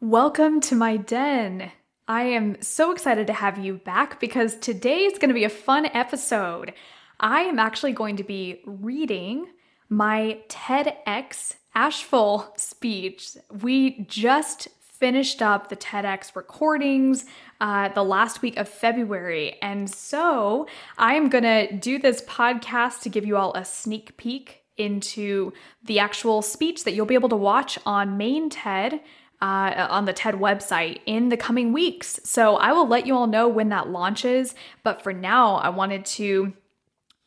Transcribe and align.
Welcome 0.00 0.60
to 0.60 0.76
my 0.76 0.96
den. 0.96 1.72
I 2.06 2.22
am 2.22 2.62
so 2.62 2.92
excited 2.92 3.26
to 3.26 3.32
have 3.32 3.58
you 3.58 3.74
back 3.78 4.20
because 4.20 4.54
today 4.54 4.98
is 4.98 5.18
going 5.18 5.30
to 5.30 5.34
be 5.34 5.42
a 5.42 5.48
fun 5.48 5.86
episode. 5.86 6.72
I 7.18 7.40
am 7.40 7.58
actually 7.58 7.94
going 7.94 8.16
to 8.18 8.22
be 8.22 8.62
reading 8.64 9.48
my 9.88 10.38
TEDx 10.48 11.56
Asheville 11.74 12.54
speech. 12.56 13.36
We 13.60 14.04
just 14.04 14.68
finished 14.80 15.42
up 15.42 15.68
the 15.68 15.76
TEDx 15.76 16.36
recordings 16.36 17.24
uh, 17.60 17.88
the 17.88 18.04
last 18.04 18.40
week 18.40 18.56
of 18.56 18.68
February. 18.68 19.60
And 19.60 19.90
so 19.90 20.68
I 20.96 21.14
am 21.14 21.28
going 21.28 21.42
to 21.42 21.72
do 21.76 21.98
this 21.98 22.22
podcast 22.22 23.00
to 23.00 23.08
give 23.08 23.26
you 23.26 23.36
all 23.36 23.52
a 23.54 23.64
sneak 23.64 24.16
peek 24.16 24.62
into 24.76 25.52
the 25.82 25.98
actual 25.98 26.40
speech 26.40 26.84
that 26.84 26.92
you'll 26.92 27.04
be 27.04 27.14
able 27.14 27.30
to 27.30 27.36
watch 27.36 27.80
on 27.84 28.16
Main 28.16 28.48
TED. 28.48 29.00
Uh, 29.40 29.86
on 29.88 30.04
the 30.04 30.12
TED 30.12 30.34
website 30.34 30.98
in 31.06 31.28
the 31.28 31.36
coming 31.36 31.72
weeks. 31.72 32.18
So 32.24 32.56
I 32.56 32.72
will 32.72 32.88
let 32.88 33.06
you 33.06 33.14
all 33.14 33.28
know 33.28 33.46
when 33.46 33.68
that 33.68 33.88
launches. 33.88 34.52
But 34.82 35.00
for 35.00 35.12
now, 35.12 35.58
I 35.58 35.68
wanted 35.68 36.04
to 36.06 36.54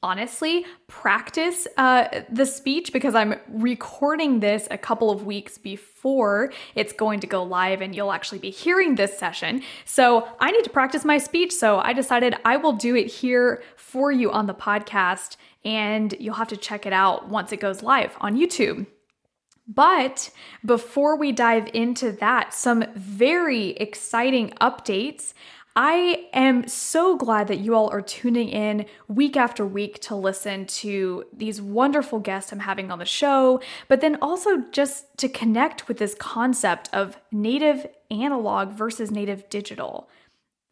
honestly 0.03 0.65
practice 0.87 1.67
uh, 1.77 2.07
the 2.29 2.45
speech 2.45 2.91
because 2.91 3.13
I'm 3.13 3.35
recording 3.47 4.39
this 4.39 4.67
a 4.71 4.77
couple 4.77 5.11
of 5.11 5.25
weeks 5.25 5.57
before 5.57 6.51
it's 6.73 6.91
going 6.91 7.19
to 7.19 7.27
go 7.27 7.43
live 7.43 7.81
and 7.81 7.95
you'll 7.95 8.11
actually 8.11 8.39
be 8.39 8.49
hearing 8.49 8.95
this 8.95 9.17
session. 9.17 9.61
So 9.85 10.27
I 10.39 10.51
need 10.51 10.63
to 10.63 10.71
practice 10.71 11.05
my 11.05 11.19
speech. 11.19 11.53
So 11.53 11.79
I 11.79 11.93
decided 11.93 12.35
I 12.45 12.57
will 12.57 12.73
do 12.73 12.95
it 12.95 13.07
here 13.07 13.61
for 13.75 14.11
you 14.11 14.31
on 14.31 14.47
the 14.47 14.55
podcast 14.55 15.37
and 15.63 16.13
you'll 16.19 16.35
have 16.35 16.47
to 16.47 16.57
check 16.57 16.85
it 16.85 16.93
out 16.93 17.29
once 17.29 17.51
it 17.51 17.59
goes 17.59 17.83
live 17.83 18.15
on 18.19 18.35
YouTube. 18.35 18.87
But 19.67 20.31
before 20.65 21.17
we 21.17 21.31
dive 21.31 21.69
into 21.73 22.11
that, 22.13 22.53
some 22.53 22.85
very 22.95 23.69
exciting 23.71 24.49
updates. 24.61 25.33
I 25.75 26.27
am 26.33 26.67
so 26.67 27.15
glad 27.15 27.47
that 27.47 27.59
you 27.59 27.75
all 27.75 27.89
are 27.89 28.01
tuning 28.01 28.49
in 28.49 28.85
week 29.07 29.37
after 29.37 29.65
week 29.65 30.01
to 30.01 30.15
listen 30.15 30.65
to 30.65 31.23
these 31.31 31.61
wonderful 31.61 32.19
guests 32.19 32.51
I'm 32.51 32.59
having 32.59 32.91
on 32.91 32.99
the 32.99 33.05
show, 33.05 33.61
but 33.87 34.01
then 34.01 34.17
also 34.21 34.57
just 34.71 35.17
to 35.19 35.29
connect 35.29 35.87
with 35.87 35.97
this 35.97 36.13
concept 36.15 36.89
of 36.91 37.17
native 37.31 37.87
analog 38.09 38.73
versus 38.73 39.11
native 39.11 39.49
digital. 39.49 40.09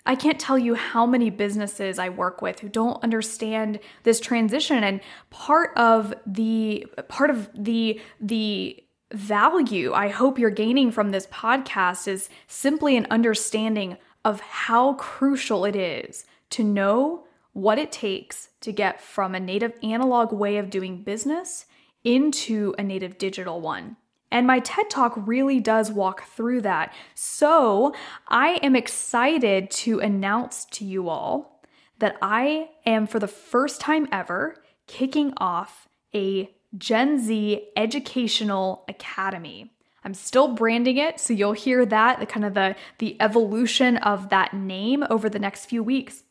I 0.06 0.16
can't 0.16 0.40
tell 0.40 0.58
you 0.58 0.76
how 0.76 1.06
many 1.06 1.30
businesses 1.30 2.00
I 2.00 2.10
work 2.10 2.42
with 2.42 2.60
who 2.60 2.68
don't 2.68 3.02
understand 3.04 3.80
this 4.04 4.20
transition 4.20 4.84
and 4.84 5.00
part 5.30 5.78
of 5.78 6.14
the 6.26 6.88
part 7.08 7.30
of 7.30 7.50
the 7.54 8.02
the 8.20 8.84
value 9.12 9.94
I 9.94 10.10
hope 10.10 10.38
you're 10.38 10.50
gaining 10.50 10.92
from 10.92 11.12
this 11.12 11.28
podcast 11.28 12.08
is 12.08 12.30
simply 12.48 12.96
an 12.96 13.08
understanding 13.10 13.98
of 14.24 14.40
how 14.42 14.94
crucial 14.94 15.66
it 15.66 15.76
is 15.76 16.26
to 16.52 16.64
know 16.64 17.26
what 17.54 17.80
it 17.80 17.92
takes 17.92 18.50
to 18.62 18.72
get 18.72 19.02
from 19.02 19.34
a 19.34 19.40
native 19.40 19.74
analog 19.82 20.32
way 20.32 20.58
of 20.58 20.70
doing 20.70 21.04
business 21.04 21.66
into 22.04 22.76
a 22.78 22.84
native 22.84 23.18
digital 23.18 23.60
one. 23.62 23.98
And 24.32 24.46
my 24.46 24.60
TED 24.60 24.90
Talk 24.90 25.14
really 25.16 25.60
does 25.60 25.92
walk 25.92 26.24
through 26.24 26.62
that. 26.62 26.94
So 27.16 27.96
I 28.28 28.60
am 28.62 28.76
excited 28.76 29.72
to 29.72 30.00
announce 30.00 30.66
to 30.66 30.86
you 30.86 31.10
all 31.10 31.64
that 31.98 32.16
I 32.22 32.70
am, 32.86 33.08
for 33.08 33.20
the 33.20 33.28
first 33.28 33.82
time 33.82 34.08
ever, 34.12 34.62
kicking 34.88 35.34
off 35.38 35.88
a 36.14 36.50
Gen 36.78 37.18
Z 37.20 37.70
Educational 37.76 38.84
Academy. 38.88 39.72
I'm 40.04 40.14
still 40.14 40.50
branding 40.50 40.98
it, 40.98 41.20
so 41.20 41.34
you'll 41.34 41.54
hear 41.54 41.86
that, 41.86 42.20
the 42.20 42.26
kind 42.26 42.46
of 42.46 42.54
the, 42.54 42.76
the 43.00 43.18
evolution 43.20 43.98
of 43.98 44.30
that 44.30 44.54
name 44.54 45.04
over 45.10 45.30
the 45.30 45.40
next 45.40 45.66
few 45.66 45.84
weeks. 45.84 46.24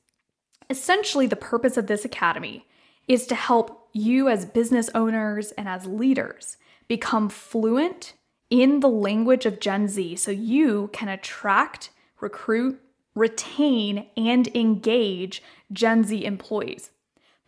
Essentially, 0.70 1.26
the 1.26 1.36
purpose 1.36 1.76
of 1.76 1.86
this 1.86 2.04
academy 2.04 2.66
is 3.06 3.26
to 3.26 3.34
help 3.34 3.88
you 3.92 4.28
as 4.28 4.44
business 4.44 4.90
owners 4.94 5.50
and 5.52 5.68
as 5.68 5.86
leaders 5.86 6.56
become 6.88 7.28
fluent 7.28 8.14
in 8.50 8.80
the 8.80 8.88
language 8.88 9.44
of 9.44 9.60
Gen 9.60 9.88
Z 9.88 10.16
so 10.16 10.30
you 10.30 10.88
can 10.92 11.08
attract, 11.08 11.90
recruit, 12.20 12.80
retain, 13.14 14.06
and 14.16 14.48
engage 14.54 15.42
Gen 15.72 16.04
Z 16.04 16.24
employees. 16.24 16.90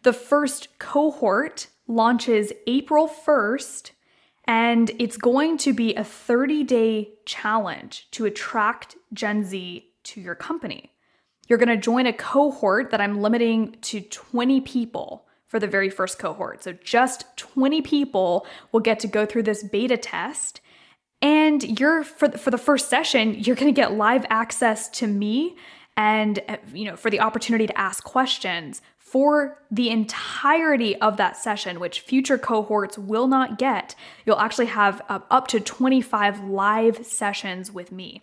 The 0.03 0.13
first 0.13 0.79
cohort 0.79 1.69
launches 1.91 2.53
April 2.67 3.09
1st 3.09 3.91
and 4.47 4.91
it's 4.99 5.17
going 5.17 5.59
to 5.59 5.73
be 5.75 5.95
a 5.95 6.05
30 6.05 6.65
day 6.65 7.11
challenge 7.27 8.09
to 8.13 8.25
attract 8.25 8.97
Gen 9.13 9.45
Z 9.45 9.87
to 10.05 10.21
your 10.21 10.35
company. 10.35 10.93
You're 11.49 11.59
going 11.59 11.69
to 11.69 11.77
join 11.77 12.07
a 12.07 12.13
cohort 12.13 12.91
that 12.91 13.01
I'm 13.01 13.21
limiting 13.21 13.77
to 13.83 14.01
20 14.01 14.61
people 14.63 15.27
for 15.47 15.59
the 15.59 15.67
very 15.67 15.91
first 15.91 16.19
cohort. 16.19 16.63
So 16.63 16.73
just 16.73 17.25
20 17.37 17.83
people 17.83 18.47
will 18.71 18.81
get 18.81 19.01
to 19.01 19.09
go 19.09 19.27
through 19.27 19.43
this 19.43 19.65
beta 19.65 19.97
test. 19.97 20.61
And 21.21 21.79
you're 21.79 22.05
for 22.05 22.29
the, 22.29 22.39
for 22.39 22.53
the 22.53 22.59
first 22.59 22.89
session, 22.89 23.35
you're 23.35 23.57
going 23.57 23.73
to 23.73 23.79
get 23.79 23.95
live 23.95 24.25
access 24.31 24.89
to 24.91 25.09
me 25.09 25.57
and 26.01 26.41
you 26.73 26.87
know 26.87 26.97
for 26.97 27.11
the 27.11 27.21
opportunity 27.21 27.67
to 27.67 27.79
ask 27.79 28.03
questions 28.05 28.81
for 28.97 29.59
the 29.71 29.91
entirety 29.91 30.97
of 30.97 31.17
that 31.19 31.37
session, 31.37 31.79
which 31.81 32.01
future 32.01 32.39
cohorts 32.39 32.97
will 32.97 33.27
not 33.27 33.59
get, 33.59 33.97
you'll 34.25 34.39
actually 34.39 34.67
have 34.67 35.03
uh, 35.09 35.19
up 35.31 35.49
to 35.49 35.59
25 35.59 36.45
live 36.45 37.05
sessions 37.05 37.73
with 37.73 37.91
me. 37.91 38.23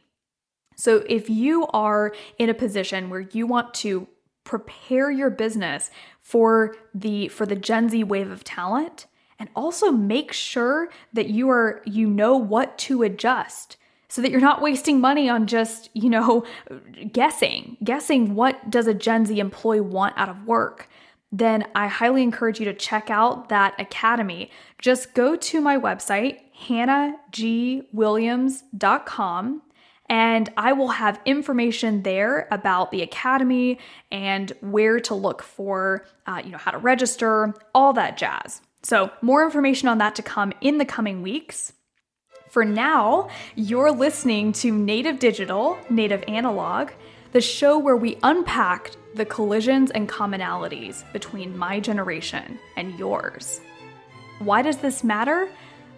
So 0.78 1.04
if 1.10 1.30
you 1.30 1.68
are 1.68 2.14
in 2.40 2.50
a 2.50 2.54
position 2.54 3.10
where 3.10 3.20
you 3.20 3.46
want 3.46 3.74
to 3.76 4.08
prepare 4.46 5.12
your 5.12 5.30
business 5.30 5.92
for 6.22 6.76
the 6.96 7.28
for 7.28 7.46
the 7.46 7.56
Gen 7.56 7.90
Z 7.90 8.04
wave 8.06 8.32
of 8.32 8.44
talent 8.44 9.06
and 9.38 9.50
also 9.56 9.92
make 9.92 10.32
sure 10.32 10.90
that 11.14 11.30
you 11.30 11.50
are 11.50 11.82
you 11.86 12.08
know 12.08 12.38
what 12.38 12.78
to 12.80 13.04
adjust 13.04 13.78
so 14.10 14.22
that 14.22 14.32
you're 14.32 14.40
not 14.40 14.62
wasting 14.62 15.02
money 15.02 15.30
on 15.30 15.48
just, 15.48 15.90
you 15.94 16.10
know, 16.10 16.46
guessing, 17.12 17.76
guessing 17.84 18.36
what 18.36 18.70
does 18.70 18.88
a 18.88 18.94
Gen 18.94 19.26
Z 19.26 19.38
employee 19.40 19.82
want 19.82 20.18
out 20.18 20.30
of 20.30 20.46
work, 20.46 20.88
then 21.32 21.66
I 21.76 21.88
highly 21.88 22.22
encourage 22.24 22.60
you 22.60 22.66
to 22.66 22.74
check 22.74 23.10
out 23.10 23.48
that 23.50 23.74
academy. 23.80 24.50
Just 24.80 25.14
go 25.14 25.36
to 25.36 25.60
my 25.60 25.78
website, 25.78 26.40
hannahgwilliams.com, 26.68 29.62
and 30.10 30.50
I 30.56 30.72
will 30.72 30.88
have 30.88 31.20
information 31.26 32.04
there 32.04 32.48
about 32.50 32.92
the 32.92 33.02
academy 33.02 33.78
and 34.10 34.54
where 34.62 35.02
to 35.02 35.14
look 35.14 35.44
for, 35.44 36.06
uh, 36.26 36.42
you 36.44 36.52
know, 36.52 36.58
how 36.58 36.72
to 36.72 36.78
register, 36.78 37.54
all 37.76 37.92
that 37.94 38.18
jazz. 38.18 38.62
So, 38.84 39.12
more 39.22 39.44
information 39.44 39.90
on 39.90 39.98
that 39.98 40.16
to 40.16 40.22
come 40.22 40.54
in 40.62 40.78
the 40.78 40.86
coming 40.86 41.22
weeks. 41.22 41.74
For 42.50 42.64
now, 42.64 43.30
you're 43.56 43.92
listening 43.92 44.54
to 44.54 44.72
Native 44.72 45.20
Digital, 45.20 45.78
Native 45.90 46.24
Analog, 46.30 46.92
the 47.34 47.42
show 47.42 47.78
where 47.78 47.98
we 47.98 48.18
unpack 48.24 48.92
the 49.16 49.26
collisions 49.26 49.92
and 49.92 50.08
commonalities 50.08 51.04
between 51.12 51.58
my 51.58 51.80
generation 51.82 52.58
and 52.78 52.98
yours. 52.98 53.60
Why 54.40 54.62
does 54.62 54.78
this 54.78 55.04
matter? 55.04 55.50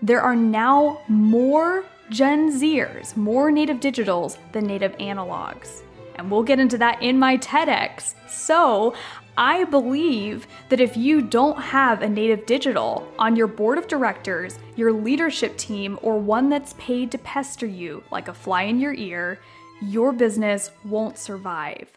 There 0.01 0.21
are 0.21 0.35
now 0.35 1.01
more 1.07 1.85
Gen 2.09 2.51
Zers, 2.51 3.15
more 3.15 3.51
native 3.51 3.79
digitals 3.79 4.37
than 4.51 4.65
native 4.65 4.97
analogs. 4.97 5.83
And 6.15 6.31
we'll 6.31 6.43
get 6.43 6.59
into 6.59 6.79
that 6.79 7.01
in 7.03 7.19
my 7.19 7.37
TEDx. 7.37 8.15
So 8.27 8.95
I 9.41 9.63
believe 9.63 10.47
that 10.67 10.81
if 10.81 10.97
you 10.97 11.21
don't 11.21 11.57
have 11.61 12.01
a 12.01 12.09
native 12.09 12.45
digital 12.45 13.09
on 13.17 13.37
your 13.37 13.47
board 13.47 13.77
of 13.77 13.87
directors, 13.87 14.59
your 14.75 14.91
leadership 14.91 15.57
team, 15.57 15.97
or 16.01 16.19
one 16.19 16.49
that's 16.49 16.73
paid 16.73 17.09
to 17.11 17.17
pester 17.19 17.65
you 17.65 18.03
like 18.11 18.27
a 18.27 18.33
fly 18.33 18.63
in 18.63 18.81
your 18.81 18.93
ear, 18.93 19.39
your 19.81 20.11
business 20.11 20.71
won't 20.83 21.17
survive. 21.17 21.87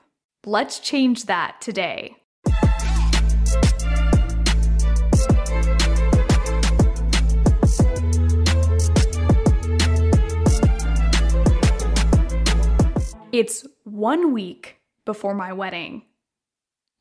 Let's 0.46 0.78
change 0.78 1.24
that 1.24 1.60
today. 1.60 2.14
It's 13.32 13.66
one 13.82 14.32
week 14.32 14.76
before 15.04 15.34
my 15.34 15.52
wedding. 15.52 16.02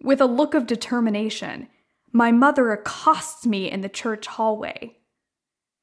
With 0.01 0.19
a 0.19 0.25
look 0.25 0.53
of 0.53 0.67
determination, 0.67 1.67
my 2.11 2.31
mother 2.31 2.71
accosts 2.71 3.45
me 3.45 3.69
in 3.69 3.81
the 3.81 3.89
church 3.89 4.27
hallway. 4.27 4.97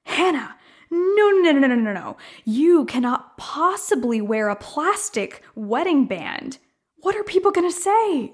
Hannah, 0.05 0.56
no, 0.91 1.31
no, 1.31 1.53
no, 1.53 1.67
no, 1.67 1.75
no, 1.75 1.93
no. 1.93 2.17
You 2.44 2.85
cannot 2.87 3.37
possibly 3.38 4.20
wear 4.20 4.49
a 4.49 4.56
plastic 4.56 5.43
wedding 5.55 6.06
band. 6.06 6.59
What 6.97 7.15
are 7.15 7.25
people 7.25 7.53
going 7.53 7.70
to 7.70 7.76
say? 7.76 8.32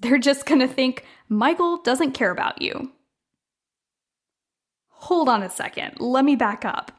They're 0.00 0.18
just 0.18 0.46
going 0.46 0.60
to 0.60 0.68
think 0.68 1.04
Michael 1.28 1.76
doesn't 1.82 2.12
care 2.12 2.30
about 2.30 2.60
you. 2.60 2.90
Hold 4.88 5.28
on 5.28 5.42
a 5.42 5.50
second. 5.50 6.00
Let 6.00 6.24
me 6.24 6.34
back 6.34 6.64
up. 6.64 6.92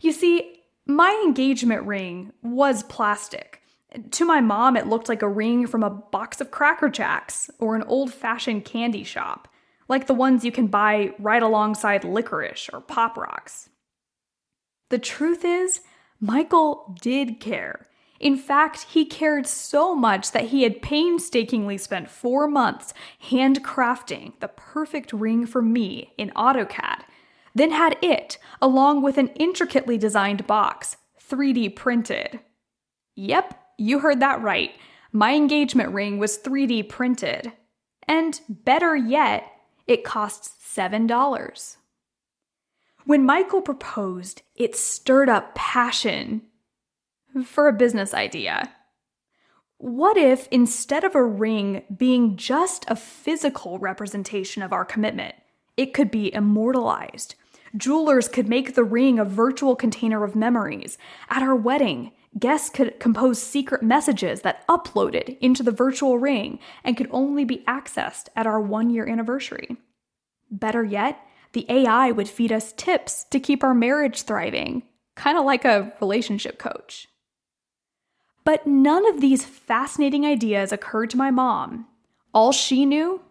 You 0.00 0.12
see, 0.12 0.60
my 0.86 1.04
My 1.14 1.22
engagement 1.24 1.86
ring 1.86 2.32
was 2.42 2.82
plastic. 2.82 3.62
To 4.12 4.24
my 4.24 4.40
mom, 4.40 4.76
it 4.76 4.86
looked 4.86 5.08
like 5.08 5.22
a 5.22 5.28
ring 5.28 5.66
from 5.66 5.82
a 5.82 5.90
box 5.90 6.40
of 6.40 6.50
Cracker 6.50 6.88
Jacks 6.88 7.50
or 7.58 7.76
an 7.76 7.84
old 7.84 8.12
fashioned 8.12 8.64
candy 8.64 9.04
shop, 9.04 9.48
like 9.88 10.06
the 10.06 10.14
ones 10.14 10.44
you 10.44 10.50
can 10.52 10.66
buy 10.66 11.12
right 11.18 11.42
alongside 11.42 12.04
licorice 12.04 12.68
or 12.72 12.80
pop 12.80 13.16
rocks. 13.16 13.68
The 14.90 14.98
truth 14.98 15.44
is, 15.44 15.80
Michael 16.20 16.96
did 17.00 17.40
care. 17.40 17.86
In 18.20 18.36
fact, 18.36 18.86
he 18.90 19.04
cared 19.04 19.46
so 19.46 19.94
much 19.94 20.32
that 20.32 20.46
he 20.46 20.62
had 20.62 20.82
painstakingly 20.82 21.78
spent 21.78 22.10
four 22.10 22.46
months 22.48 22.94
handcrafting 23.28 24.38
the 24.40 24.48
perfect 24.48 25.12
ring 25.12 25.46
for 25.46 25.60
me 25.60 26.12
in 26.16 26.30
AutoCAD, 26.30 27.02
then 27.54 27.70
had 27.70 27.96
it, 28.02 28.38
along 28.62 29.02
with 29.02 29.18
an 29.18 29.28
intricately 29.28 29.98
designed 29.98 30.46
box, 30.46 30.96
3D 31.28 31.76
printed. 31.76 32.40
Yep, 33.16 33.60
you 33.78 34.00
heard 34.00 34.20
that 34.20 34.42
right. 34.42 34.72
My 35.12 35.34
engagement 35.34 35.92
ring 35.92 36.18
was 36.18 36.38
3D 36.38 36.88
printed. 36.88 37.52
And 38.06 38.40
better 38.48 38.94
yet, 38.96 39.50
it 39.86 40.04
costs 40.04 40.54
$7. 40.76 41.76
When 43.04 43.24
Michael 43.24 43.62
proposed, 43.62 44.42
it 44.54 44.76
stirred 44.76 45.28
up 45.28 45.54
passion 45.54 46.42
for 47.44 47.68
a 47.68 47.72
business 47.72 48.14
idea. 48.14 48.72
What 49.78 50.16
if 50.16 50.48
instead 50.50 51.04
of 51.04 51.14
a 51.14 51.22
ring 51.22 51.82
being 51.94 52.36
just 52.36 52.84
a 52.88 52.96
physical 52.96 53.78
representation 53.78 54.62
of 54.62 54.72
our 54.72 54.84
commitment, 54.84 55.34
it 55.76 55.92
could 55.92 56.10
be 56.10 56.32
immortalized? 56.32 57.34
Jewelers 57.76 58.28
could 58.28 58.48
make 58.48 58.74
the 58.74 58.84
ring 58.84 59.18
a 59.18 59.24
virtual 59.24 59.74
container 59.74 60.22
of 60.24 60.36
memories. 60.36 60.96
At 61.28 61.42
our 61.42 61.56
wedding, 61.56 62.12
guests 62.38 62.70
could 62.70 62.98
compose 63.00 63.40
secret 63.40 63.82
messages 63.82 64.40
that 64.40 64.66
uploaded 64.66 65.38
into 65.40 65.62
the 65.62 65.70
virtual 65.70 66.18
ring 66.18 66.58
and 66.82 66.96
could 66.96 67.08
only 67.10 67.44
be 67.44 67.64
accessed 67.68 68.28
at 68.34 68.46
our 68.46 68.60
one 68.60 68.90
year 68.90 69.06
anniversary. 69.06 69.76
Better 70.50 70.84
yet, 70.84 71.20
the 71.52 71.66
AI 71.68 72.10
would 72.10 72.28
feed 72.28 72.52
us 72.52 72.72
tips 72.72 73.24
to 73.24 73.38
keep 73.38 73.62
our 73.62 73.74
marriage 73.74 74.22
thriving, 74.22 74.82
kind 75.14 75.38
of 75.38 75.44
like 75.44 75.64
a 75.64 75.92
relationship 76.00 76.58
coach. 76.58 77.06
But 78.44 78.66
none 78.66 79.08
of 79.08 79.20
these 79.20 79.44
fascinating 79.44 80.26
ideas 80.26 80.72
occurred 80.72 81.10
to 81.10 81.16
my 81.16 81.30
mom. 81.30 81.86
All 82.34 82.52
she 82.52 82.84
knew, 82.84 83.22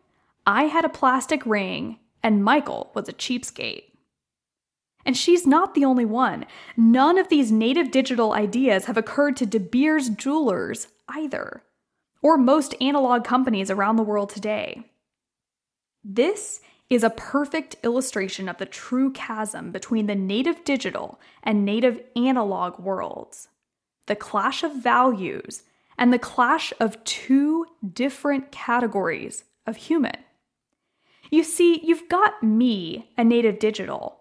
I 0.48 0.64
had 0.64 0.86
a 0.86 0.90
plastic 0.90 1.46
ring 1.46 2.00
and 2.24 2.44
Michael 2.44 2.92
was 2.96 3.10
a 3.10 3.14
cheapskate. 3.14 3.84
And 5.06 5.18
she's 5.18 5.46
not 5.46 5.74
the 5.74 5.86
only 5.86 6.06
one. 6.06 6.46
None 6.78 7.18
of 7.18 7.30
these 7.30 7.52
native 7.52 7.92
digital 7.92 8.34
ideas 8.34 8.86
have 8.86 8.98
occurred 8.98 9.36
to 9.38 9.46
De 9.46 9.60
Beers 9.60 10.10
jewelers 10.10 10.88
either, 11.10 11.64
or 12.22 12.38
most 12.38 12.76
analog 12.80 13.24
companies 13.26 13.70
around 13.70 13.98
the 13.98 14.04
world 14.04 14.30
today. 14.30 14.84
This 16.04 16.62
is 16.90 17.04
a 17.04 17.10
perfect 17.10 17.76
illustration 17.84 18.48
of 18.48 18.58
the 18.58 18.66
true 18.66 19.12
chasm 19.12 19.72
between 19.72 20.06
the 20.06 20.16
native 20.16 20.64
digital 20.64 21.20
and 21.44 21.66
native 21.66 22.02
analog 22.16 22.80
worlds 22.80 23.50
the 24.08 24.16
clash 24.16 24.64
of 24.64 24.76
values, 24.76 25.64
and 25.98 26.12
the 26.12 26.20
clash 26.20 26.74
of 26.80 27.02
two 27.04 27.66
different 27.94 28.52
categories 28.52 29.44
of 29.66 29.78
human. 29.78 30.18
You 31.30 31.44
see, 31.44 31.80
you've 31.84 32.10
got 32.10 32.44
me, 32.44 33.10
a 33.18 33.24
native 33.24 33.60
digital. 33.60 34.20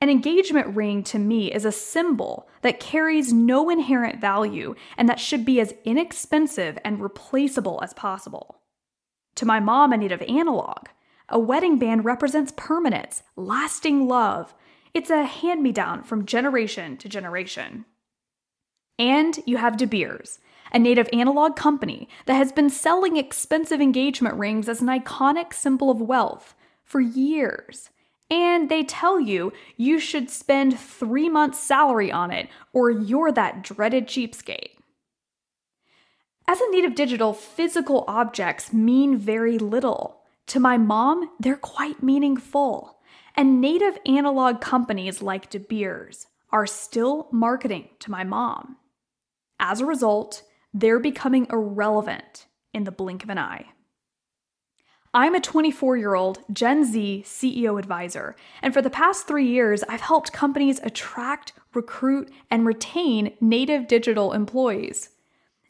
An 0.00 0.08
engagement 0.08 0.76
ring 0.76 1.02
to 1.04 1.18
me 1.18 1.52
is 1.52 1.64
a 1.64 1.72
symbol 1.72 2.48
that 2.62 2.78
carries 2.78 3.32
no 3.32 3.68
inherent 3.68 4.20
value 4.20 4.76
and 4.96 5.08
that 5.08 5.18
should 5.18 5.44
be 5.44 5.60
as 5.60 5.74
inexpensive 5.84 6.78
and 6.84 7.00
replaceable 7.00 7.80
as 7.82 7.94
possible. 7.94 8.60
To 9.34 9.46
my 9.46 9.58
mom, 9.58 9.92
a 9.92 9.96
native 9.96 10.22
analog, 10.22 10.86
a 11.28 11.38
wedding 11.38 11.78
band 11.78 12.04
represents 12.04 12.52
permanence, 12.56 13.24
lasting 13.34 14.06
love. 14.06 14.54
It's 14.94 15.10
a 15.10 15.24
hand 15.24 15.62
me 15.62 15.72
down 15.72 16.04
from 16.04 16.26
generation 16.26 16.96
to 16.98 17.08
generation. 17.08 17.84
And 19.00 19.38
you 19.46 19.56
have 19.56 19.76
De 19.76 19.86
Beers, 19.86 20.38
a 20.72 20.78
native 20.78 21.08
analog 21.12 21.56
company 21.56 22.08
that 22.26 22.34
has 22.34 22.52
been 22.52 22.70
selling 22.70 23.16
expensive 23.16 23.80
engagement 23.80 24.36
rings 24.36 24.68
as 24.68 24.80
an 24.80 24.88
iconic 24.88 25.52
symbol 25.52 25.90
of 25.90 26.00
wealth 26.00 26.54
for 26.84 27.00
years. 27.00 27.90
And 28.30 28.68
they 28.68 28.84
tell 28.84 29.18
you 29.20 29.52
you 29.76 29.98
should 29.98 30.28
spend 30.28 30.78
three 30.78 31.28
months' 31.28 31.60
salary 31.60 32.12
on 32.12 32.30
it, 32.30 32.48
or 32.72 32.90
you're 32.90 33.32
that 33.32 33.62
dreaded 33.62 34.06
cheapskate. 34.06 34.76
As 36.46 36.60
a 36.60 36.70
native 36.70 36.94
digital, 36.94 37.32
physical 37.32 38.04
objects 38.08 38.72
mean 38.72 39.16
very 39.16 39.58
little. 39.58 40.22
To 40.48 40.60
my 40.60 40.78
mom, 40.78 41.30
they're 41.38 41.56
quite 41.56 42.02
meaningful. 42.02 42.98
And 43.36 43.60
native 43.60 43.98
analog 44.06 44.60
companies 44.60 45.22
like 45.22 45.50
De 45.50 45.60
Beers 45.60 46.26
are 46.50 46.66
still 46.66 47.28
marketing 47.30 47.88
to 48.00 48.10
my 48.10 48.24
mom. 48.24 48.76
As 49.60 49.80
a 49.80 49.86
result, 49.86 50.42
they're 50.72 50.98
becoming 50.98 51.46
irrelevant 51.50 52.46
in 52.72 52.84
the 52.84 52.92
blink 52.92 53.24
of 53.24 53.30
an 53.30 53.38
eye. 53.38 53.66
I'm 55.14 55.34
a 55.34 55.40
24 55.40 55.96
year 55.96 56.14
old 56.14 56.40
Gen 56.52 56.84
Z 56.84 57.22
CEO 57.24 57.78
advisor, 57.78 58.36
and 58.60 58.74
for 58.74 58.82
the 58.82 58.90
past 58.90 59.26
three 59.26 59.46
years, 59.46 59.82
I've 59.88 60.02
helped 60.02 60.32
companies 60.32 60.80
attract, 60.82 61.54
recruit, 61.72 62.30
and 62.50 62.66
retain 62.66 63.32
native 63.40 63.88
digital 63.88 64.34
employees. 64.34 65.10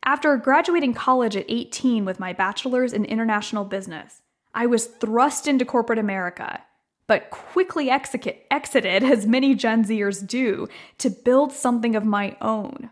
After 0.04 0.36
graduating 0.36 0.94
college 0.94 1.36
at 1.36 1.44
18 1.48 2.04
with 2.04 2.18
my 2.18 2.32
bachelor's 2.32 2.92
in 2.92 3.04
international 3.04 3.64
business, 3.64 4.22
I 4.54 4.66
was 4.66 4.86
thrust 4.86 5.46
into 5.46 5.64
corporate 5.64 5.98
America, 6.00 6.62
but 7.06 7.30
quickly 7.30 7.90
exited, 7.90 9.04
as 9.04 9.26
many 9.26 9.54
Gen 9.54 9.84
Zers 9.84 10.26
do, 10.26 10.66
to 10.98 11.10
build 11.10 11.52
something 11.52 11.94
of 11.94 12.04
my 12.04 12.36
own. 12.40 12.90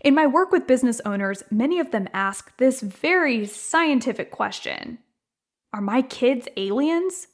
In 0.00 0.14
my 0.14 0.26
work 0.26 0.52
with 0.52 0.66
business 0.68 1.00
owners, 1.04 1.42
many 1.50 1.80
of 1.80 1.90
them 1.90 2.08
ask 2.14 2.56
this 2.58 2.80
very 2.80 3.46
scientific 3.46 4.30
question 4.30 4.98
Are 5.72 5.80
my 5.80 6.02
kids 6.02 6.48
aliens? 6.56 7.28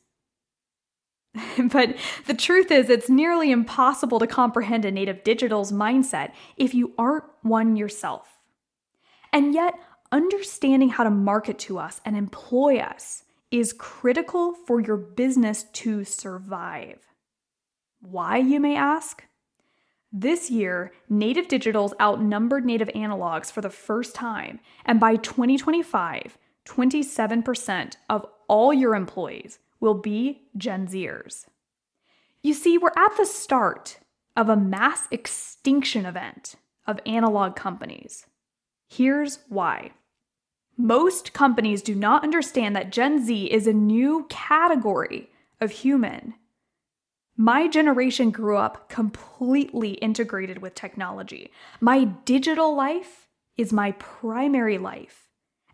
but 1.71 1.97
the 2.27 2.35
truth 2.35 2.71
is, 2.71 2.89
it's 2.91 3.09
nearly 3.09 3.51
impossible 3.51 4.19
to 4.19 4.27
comprehend 4.27 4.85
a 4.85 4.91
native 4.91 5.25
digital's 5.25 5.73
mindset 5.73 6.33
if 6.57 6.75
you 6.75 6.93
aren't 6.99 7.25
one 7.43 7.77
yourself. 7.77 8.39
And 9.33 9.55
yet, 9.55 9.75
understanding 10.13 10.91
how 10.91 11.05
to 11.05 11.11
market 11.11 11.59
to 11.61 11.79
us 11.79 12.01
and 12.05 12.17
employ 12.17 12.79
us 12.79 13.25
is 13.51 13.73
critical 13.73 14.55
for 14.67 14.81
your 14.81 14.97
business 14.97 15.65
to 15.73 16.05
survive. 16.05 16.99
Why, 18.01 18.39
you 18.39 18.61
may 18.61 18.77
ask? 18.77 19.25
This 20.13 20.51
year, 20.51 20.93
native 21.09 21.49
digitals 21.49 21.93
outnumbered 22.01 22.65
native 22.65 22.89
analogs 22.89 23.51
for 23.51 23.61
the 23.61 23.71
first 23.71 24.15
time, 24.15 24.61
and 24.85 24.99
by 24.99 25.17
2025, 25.17 26.39
27% 26.67 27.97
of 28.09 28.27
all 28.49 28.73
your 28.73 28.95
employees 28.95 29.59
will 29.81 29.95
be 29.95 30.43
Gen 30.57 30.87
Zers. 30.87 31.47
You 32.43 32.55
see, 32.55 32.79
we're 32.79 32.91
at 32.97 33.17
the 33.17 33.27
start 33.27 33.99
of 34.37 34.49
a 34.49 34.57
mass 34.57 35.09
extinction 35.11 36.07
event 36.07 36.57
of 36.87 37.01
analog 37.07 37.57
companies. 37.57 38.27
Here's 38.89 39.41
why. 39.49 39.93
Most 40.77 41.33
companies 41.33 41.83
do 41.83 41.95
not 41.95 42.23
understand 42.23 42.77
that 42.77 42.93
Gen 42.93 43.25
Z 43.25 43.47
is 43.47 43.67
a 43.67 43.73
new 43.73 44.27
category 44.29 45.31
of 45.61 45.71
human 45.71 46.35
my 47.37 47.69
generation 47.69 48.31
grew 48.31 48.57
up 48.57 48.89
completely 48.89 49.91
integrated 49.95 50.63
with 50.63 50.75
technology. 50.75 51.51
My 51.81 52.05
digital 52.05 52.75
life 52.75 53.29
is 53.59 53.73
my 53.73 53.93
primary 53.93 54.79
life, 54.79 55.26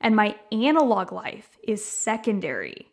and 0.02 0.14
my 0.14 0.36
analog 0.50 1.12
life 1.12 1.56
is 1.62 1.84
secondary. 1.84 2.88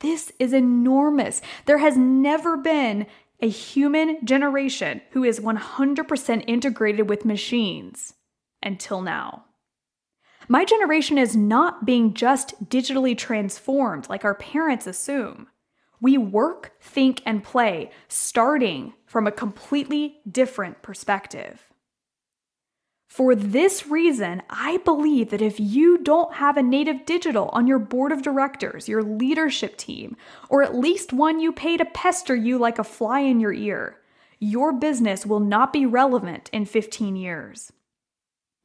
This 0.00 0.32
is 0.38 0.52
enormous. 0.52 1.42
There 1.66 1.78
has 1.78 1.96
never 1.96 2.56
been 2.56 3.06
a 3.40 3.48
human 3.48 4.24
generation 4.24 5.02
who 5.10 5.24
is 5.24 5.40
100% 5.40 6.44
integrated 6.46 7.08
with 7.08 7.24
machines 7.24 8.14
until 8.62 9.02
now. 9.02 9.44
My 10.48 10.64
generation 10.64 11.18
is 11.18 11.36
not 11.36 11.84
being 11.84 12.14
just 12.14 12.68
digitally 12.68 13.16
transformed 13.16 14.08
like 14.08 14.24
our 14.24 14.34
parents 14.34 14.86
assume. 14.86 15.48
We 16.00 16.18
work, 16.18 16.72
think, 16.80 17.22
and 17.24 17.44
play 17.44 17.90
starting 18.08 18.94
from 19.06 19.26
a 19.26 19.32
completely 19.32 20.16
different 20.28 20.82
perspective. 20.82 21.71
For 23.12 23.34
this 23.34 23.88
reason, 23.88 24.40
I 24.48 24.78
believe 24.86 25.28
that 25.32 25.42
if 25.42 25.60
you 25.60 25.98
don't 25.98 26.32
have 26.32 26.56
a 26.56 26.62
native 26.62 27.04
digital 27.04 27.50
on 27.52 27.66
your 27.66 27.78
board 27.78 28.10
of 28.10 28.22
directors, 28.22 28.88
your 28.88 29.02
leadership 29.02 29.76
team, 29.76 30.16
or 30.48 30.62
at 30.62 30.74
least 30.74 31.12
one 31.12 31.38
you 31.38 31.52
pay 31.52 31.76
to 31.76 31.84
pester 31.84 32.34
you 32.34 32.56
like 32.56 32.78
a 32.78 32.84
fly 32.84 33.20
in 33.20 33.38
your 33.38 33.52
ear, 33.52 33.98
your 34.38 34.72
business 34.72 35.26
will 35.26 35.40
not 35.40 35.74
be 35.74 35.84
relevant 35.84 36.48
in 36.54 36.64
15 36.64 37.14
years. 37.14 37.70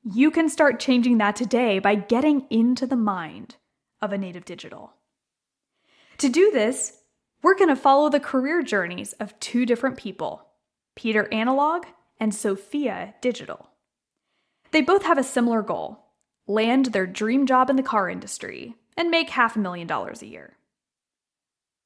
You 0.01 0.32
can 0.32 0.48
start 0.48 0.80
changing 0.80 1.18
that 1.18 1.36
today 1.36 1.80
by 1.80 1.96
getting 1.96 2.46
into 2.50 2.88
the 2.88 2.96
mind 2.96 3.58
of 4.01 4.13
a 4.13 4.18
native 4.18 4.46
digital. 4.46 4.94
To 6.20 6.30
do 6.30 6.51
this, 6.51 7.01
we're 7.44 7.58
going 7.58 7.68
to 7.68 7.75
follow 7.75 8.08
the 8.10 8.22
career 8.22 8.63
journeys 8.63 9.12
of 9.20 9.38
two 9.42 9.66
different 9.66 9.98
people 9.98 10.48
Peter 10.96 11.27
Analog 11.34 11.84
and 12.18 12.34
Sophia 12.34 13.13
Digital. 13.20 13.72
They 14.71 14.81
both 14.81 15.03
have 15.03 15.17
a 15.17 15.24
similar 15.24 15.62
goal 15.62 16.03
land 16.47 16.88
their 16.88 17.05
dream 17.05 17.45
job 17.45 17.69
in 17.69 17.75
the 17.75 17.83
car 17.83 18.09
industry 18.09 18.75
and 18.95 19.12
make 19.12 19.31
half 19.31 19.55
a 19.55 19.59
million 19.59 19.86
dollars 19.86 20.21
a 20.21 20.27
year. 20.27 20.57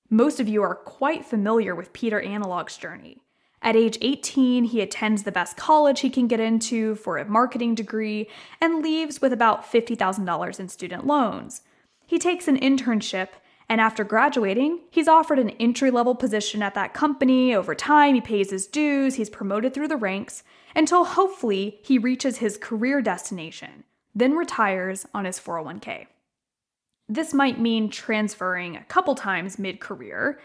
Most 0.10 0.40
of 0.40 0.48
you 0.48 0.62
are 0.62 0.76
quite 0.76 1.26
familiar 1.26 1.74
with 1.74 1.94
Peter 1.94 2.20
Analog's 2.20 2.78
journey. 2.78 3.22
At 3.62 3.76
age 3.76 3.98
18, 4.02 4.66
he 4.66 4.82
attends 4.82 5.24
the 5.24 5.32
best 5.32 5.56
college 5.56 6.00
he 6.00 6.10
can 6.10 6.28
get 6.28 6.40
into 6.40 6.96
for 6.96 7.18
a 7.18 7.26
marketing 7.26 7.76
degree 7.76 8.28
and 8.60 8.84
leaves 8.84 9.22
with 9.22 9.32
about 9.32 9.64
$50,000 9.64 10.60
in 10.60 10.68
student 10.68 11.06
loans. 11.06 11.62
He 12.06 12.18
takes 12.18 12.48
an 12.48 12.60
internship, 12.60 13.30
and 13.70 13.80
after 13.80 14.04
graduating, 14.04 14.80
he's 14.90 15.08
offered 15.08 15.40
an 15.40 15.52
entry 15.52 15.92
level 15.92 16.16
position 16.16 16.62
at 16.62 16.74
that 16.74 16.94
company. 16.94 17.54
Over 17.54 17.76
time, 17.76 18.16
he 18.16 18.22
pays 18.22 18.50
his 18.50 18.68
dues, 18.68 19.16
he's 19.16 19.30
promoted 19.30 19.74
through 19.74 19.88
the 19.88 19.96
ranks, 19.96 20.44
until 20.76 21.04
hopefully 21.04 21.80
he 21.84 21.98
reaches 21.98 22.38
his 22.38 22.58
career 22.58 23.02
destination, 23.02 23.84
then 24.16 24.34
retires 24.34 25.06
on 25.14 25.26
his 25.26 25.40
401k. 25.40 26.08
This 27.08 27.34
might 27.34 27.60
mean 27.60 27.90
transferring 27.90 28.76
a 28.76 28.84
couple 28.86 29.16
times 29.16 29.60
mid 29.60 29.80
career. 29.80 30.40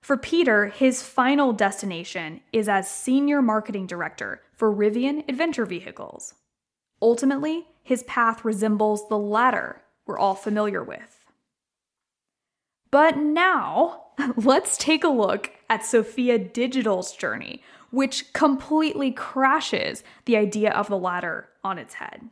For 0.00 0.16
Peter, 0.16 0.66
his 0.66 1.02
final 1.02 1.52
destination 1.52 2.40
is 2.52 2.68
as 2.68 2.90
Senior 2.90 3.42
Marketing 3.42 3.86
Director 3.86 4.42
for 4.52 4.72
Rivian 4.72 5.28
Adventure 5.28 5.66
Vehicles. 5.66 6.34
Ultimately, 7.02 7.66
his 7.82 8.02
path 8.04 8.44
resembles 8.44 9.08
the 9.08 9.18
ladder 9.18 9.82
we're 10.06 10.18
all 10.18 10.34
familiar 10.34 10.82
with. 10.82 11.24
But 12.90 13.16
now, 13.16 14.02
let's 14.36 14.76
take 14.76 15.02
a 15.02 15.08
look 15.08 15.50
at 15.68 15.84
Sophia 15.84 16.38
Digital's 16.38 17.12
journey, 17.12 17.62
which 17.94 18.32
completely 18.32 19.12
crashes 19.12 20.02
the 20.24 20.36
idea 20.36 20.70
of 20.72 20.88
the 20.88 20.98
ladder 20.98 21.48
on 21.62 21.78
its 21.78 21.94
head. 21.94 22.28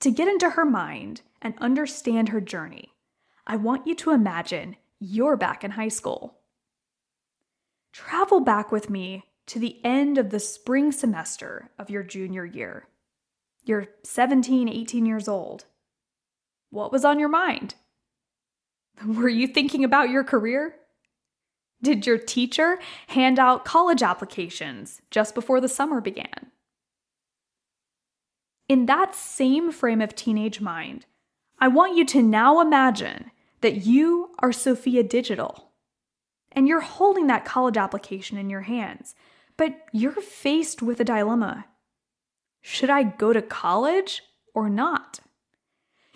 To 0.00 0.10
get 0.10 0.28
into 0.28 0.50
her 0.50 0.66
mind 0.66 1.22
and 1.40 1.54
understand 1.58 2.28
her 2.28 2.42
journey, 2.42 2.92
I 3.46 3.56
want 3.56 3.86
you 3.86 3.94
to 3.96 4.10
imagine 4.10 4.76
you're 5.00 5.38
back 5.38 5.64
in 5.64 5.72
high 5.72 5.88
school. 5.88 6.36
Travel 7.92 8.40
back 8.40 8.70
with 8.70 8.90
me 8.90 9.24
to 9.46 9.58
the 9.58 9.80
end 9.82 10.18
of 10.18 10.28
the 10.28 10.40
spring 10.40 10.92
semester 10.92 11.70
of 11.78 11.88
your 11.88 12.02
junior 12.02 12.44
year. 12.44 12.88
You're 13.64 13.88
17, 14.02 14.68
18 14.68 15.06
years 15.06 15.26
old. 15.26 15.64
What 16.68 16.92
was 16.92 17.04
on 17.04 17.18
your 17.18 17.30
mind? 17.30 17.76
Were 19.06 19.28
you 19.28 19.46
thinking 19.46 19.84
about 19.84 20.10
your 20.10 20.24
career? 20.24 20.76
Did 21.84 22.06
your 22.06 22.16
teacher 22.16 22.78
hand 23.08 23.38
out 23.38 23.66
college 23.66 24.02
applications 24.02 25.02
just 25.10 25.34
before 25.34 25.60
the 25.60 25.68
summer 25.68 26.00
began? 26.00 26.50
In 28.70 28.86
that 28.86 29.14
same 29.14 29.70
frame 29.70 30.00
of 30.00 30.14
teenage 30.14 30.62
mind, 30.62 31.04
I 31.58 31.68
want 31.68 31.94
you 31.94 32.06
to 32.06 32.22
now 32.22 32.62
imagine 32.62 33.30
that 33.60 33.84
you 33.84 34.30
are 34.38 34.50
Sophia 34.50 35.02
Digital 35.02 35.72
and 36.52 36.66
you're 36.66 36.80
holding 36.80 37.26
that 37.26 37.44
college 37.44 37.76
application 37.76 38.38
in 38.38 38.48
your 38.48 38.62
hands, 38.62 39.14
but 39.58 39.74
you're 39.92 40.22
faced 40.22 40.80
with 40.80 41.00
a 41.00 41.04
dilemma. 41.04 41.66
Should 42.62 42.88
I 42.88 43.02
go 43.02 43.34
to 43.34 43.42
college 43.42 44.22
or 44.54 44.70
not? 44.70 45.20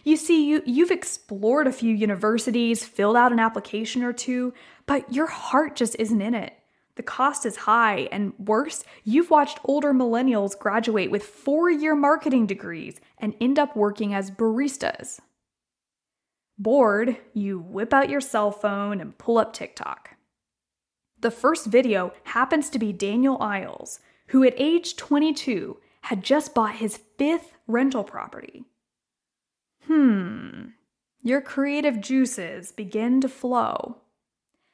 You 0.05 0.17
see, 0.17 0.49
you, 0.49 0.63
you've 0.65 0.91
explored 0.91 1.67
a 1.67 1.73
few 1.73 1.95
universities, 1.95 2.85
filled 2.85 3.17
out 3.17 3.33
an 3.33 3.41
application 3.41 4.03
or 4.03 4.13
two, 4.13 4.55
but 4.87 5.13
your 5.13 5.27
heart 5.27 5.77
just 5.77 5.97
isn't 5.99 6.23
in 6.23 6.35
it. 6.35 6.55
The 6.95 7.03
cost 7.03 7.47
is 7.47 7.57
high, 7.57 8.09
and 8.11 8.33
worse, 8.39 8.83
you've 9.05 9.31
watched 9.31 9.61
older 9.65 9.93
millennials 9.93 10.59
graduate 10.59 11.13
with 11.13 11.23
four 11.23 11.71
year 11.71 11.95
marketing 11.95 12.47
degrees 12.47 13.01
and 13.19 13.37
end 13.41 13.59
up 13.59 13.77
working 13.77 14.15
as 14.15 14.33
baristas. 14.33 15.21
Bored, 16.59 17.17
you 17.35 17.61
whip 17.61 17.95
out 17.95 18.11
your 18.11 18.21
cell 18.21 18.51
phone 18.51 19.01
and 19.01 19.17
pull 19.17 19.39
up 19.39 19.53
TikTok. 19.53 20.17
The 21.21 21.31
first 21.31 21.67
video 21.67 22.13
happens 22.25 22.69
to 22.71 22.81
be 22.81 22.93
Daniel 22.93 23.41
Iles, 23.41 24.01
who 24.29 24.43
at 24.43 24.55
age 24.57 24.97
22 24.97 25.79
had 26.03 26.25
just 26.25 26.53
bought 26.55 26.77
his 26.77 26.99
fifth 27.17 27.53
rental 27.69 28.03
property. 28.03 28.65
Hmm, 29.89 30.73
your 31.23 31.41
creative 31.41 31.99
juices 32.03 32.73
begin 32.73 33.23
to 33.23 33.29
flow. 33.29 33.97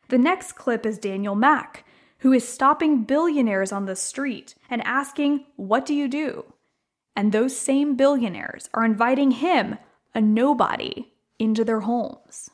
The 0.09 0.19
next 0.19 0.53
clip 0.53 0.85
is 0.85 0.99
Daniel 0.99 1.37
Mac, 1.37 1.87
who 2.19 2.33
is 2.33 2.47
stopping 2.47 3.05
billionaires 3.05 3.71
on 3.71 3.85
the 3.85 3.95
street 3.95 4.57
and 4.69 4.83
asking, 4.83 5.45
What 5.55 5.87
do 5.87 5.95
you 5.95 6.09
do? 6.09 6.53
And 7.15 7.31
those 7.31 7.57
same 7.57 7.95
billionaires 7.95 8.69
are 8.75 8.85
inviting 8.85 9.31
him, 9.31 9.79
a 10.17 10.21
nobody, 10.21 11.13
into 11.39 11.65
their 11.65 11.81
homes. 11.81 12.51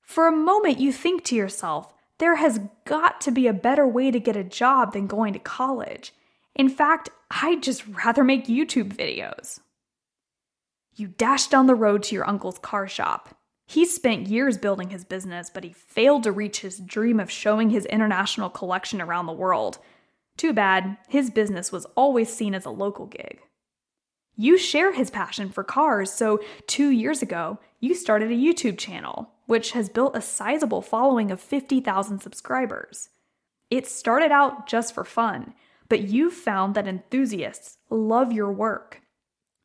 For 0.00 0.26
a 0.26 0.32
moment, 0.32 0.80
you 0.80 0.92
think 0.92 1.24
to 1.24 1.36
yourself, 1.36 1.92
there 2.16 2.36
has 2.36 2.58
got 2.86 3.20
to 3.20 3.30
be 3.30 3.46
a 3.46 3.52
better 3.52 3.86
way 3.86 4.10
to 4.10 4.18
get 4.18 4.34
a 4.34 4.42
job 4.42 4.94
than 4.94 5.06
going 5.06 5.34
to 5.34 5.38
college. 5.38 6.14
In 6.54 6.70
fact, 6.70 7.10
I'd 7.30 7.62
just 7.62 7.86
rather 7.86 8.24
make 8.24 8.46
YouTube 8.46 8.96
videos. 8.96 9.60
You 10.98 11.06
dash 11.06 11.46
down 11.46 11.68
the 11.68 11.76
road 11.76 12.02
to 12.04 12.14
your 12.16 12.28
uncle's 12.28 12.58
car 12.58 12.88
shop. 12.88 13.36
He 13.68 13.84
spent 13.84 14.26
years 14.26 14.58
building 14.58 14.90
his 14.90 15.04
business, 15.04 15.48
but 15.48 15.62
he 15.62 15.72
failed 15.72 16.24
to 16.24 16.32
reach 16.32 16.60
his 16.60 16.80
dream 16.80 17.20
of 17.20 17.30
showing 17.30 17.70
his 17.70 17.86
international 17.86 18.50
collection 18.50 19.00
around 19.00 19.26
the 19.26 19.32
world. 19.32 19.78
Too 20.36 20.52
bad, 20.52 20.96
his 21.08 21.30
business 21.30 21.70
was 21.70 21.86
always 21.94 22.32
seen 22.32 22.52
as 22.52 22.64
a 22.64 22.70
local 22.70 23.06
gig. 23.06 23.40
You 24.34 24.58
share 24.58 24.92
his 24.92 25.10
passion 25.10 25.50
for 25.50 25.62
cars, 25.62 26.12
so 26.12 26.40
two 26.66 26.90
years 26.90 27.22
ago, 27.22 27.58
you 27.78 27.94
started 27.94 28.32
a 28.32 28.34
YouTube 28.34 28.76
channel, 28.78 29.30
which 29.46 29.72
has 29.72 29.88
built 29.88 30.16
a 30.16 30.20
sizable 30.20 30.82
following 30.82 31.30
of 31.30 31.40
50,000 31.40 32.18
subscribers. 32.18 33.10
It 33.70 33.86
started 33.86 34.32
out 34.32 34.66
just 34.66 34.94
for 34.94 35.04
fun, 35.04 35.54
but 35.88 36.08
you've 36.08 36.34
found 36.34 36.74
that 36.74 36.88
enthusiasts 36.88 37.78
love 37.88 38.32
your 38.32 38.50
work. 38.50 39.02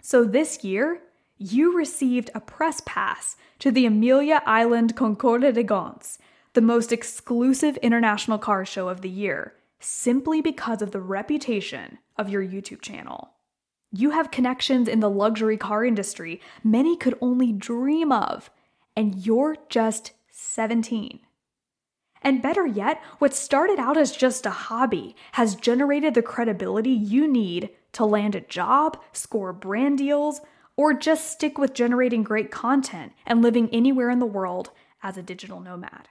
So 0.01 0.25
this 0.25 0.63
year, 0.63 1.01
you 1.37 1.75
received 1.77 2.29
a 2.33 2.39
press 2.39 2.81
pass 2.85 3.35
to 3.59 3.71
the 3.71 3.85
Amelia 3.85 4.41
Island 4.45 4.95
Concours 4.95 5.41
d'Elegance, 5.41 6.19
the 6.53 6.61
most 6.61 6.91
exclusive 6.91 7.77
international 7.77 8.37
car 8.37 8.65
show 8.65 8.89
of 8.89 9.01
the 9.01 9.09
year, 9.09 9.53
simply 9.79 10.41
because 10.41 10.81
of 10.81 10.91
the 10.91 11.01
reputation 11.01 11.97
of 12.17 12.29
your 12.29 12.43
YouTube 12.43 12.81
channel. 12.81 13.31
You 13.91 14.11
have 14.11 14.31
connections 14.31 14.87
in 14.87 14.99
the 14.99 15.09
luxury 15.09 15.57
car 15.57 15.85
industry 15.85 16.41
many 16.63 16.95
could 16.97 17.17
only 17.21 17.51
dream 17.51 18.11
of, 18.11 18.49
and 18.95 19.25
you're 19.25 19.57
just 19.69 20.13
17. 20.31 21.19
And 22.21 22.41
better 22.41 22.65
yet, 22.65 23.01
what 23.19 23.33
started 23.33 23.79
out 23.79 23.97
as 23.97 24.15
just 24.15 24.45
a 24.45 24.51
hobby 24.51 25.15
has 25.33 25.55
generated 25.55 26.13
the 26.13 26.21
credibility 26.21 26.91
you 26.91 27.27
need 27.27 27.69
to 27.91 28.05
land 28.05 28.33
a 28.33 28.41
job, 28.41 29.01
score 29.11 29.51
brand 29.51 29.97
deals, 29.97 30.41
or 30.75 30.93
just 30.93 31.31
stick 31.31 31.57
with 31.57 31.73
generating 31.73 32.23
great 32.23 32.51
content 32.51 33.13
and 33.25 33.41
living 33.41 33.69
anywhere 33.71 34.09
in 34.09 34.19
the 34.19 34.25
world 34.25 34.71
as 35.01 35.17
a 35.17 35.23
digital 35.23 35.59
nomad. 35.59 36.07